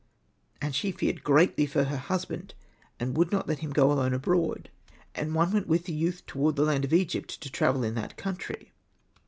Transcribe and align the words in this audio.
And 0.59 0.73
she 0.73 0.91
feared 0.91 1.23
greatly 1.23 1.67
for 1.67 1.83
her 1.83 1.97
husband, 1.97 2.55
and 2.99 3.15
would 3.15 3.31
not 3.31 3.47
let 3.47 3.59
him 3.59 3.69
go 3.71 3.91
alone 3.91 4.15
abroad. 4.15 4.71
And 5.13 5.35
one 5.35 5.51
went 5.51 5.67
with 5.67 5.83
the 5.85 5.93
youth 5.93 6.25
toward 6.25 6.55
the 6.55 6.63
land 6.65 6.83
of 6.83 6.91
Egypt, 6.91 7.39
to 7.39 7.51
travel 7.51 7.83
in 7.83 7.93
that 7.93 8.17
country. 8.17 8.71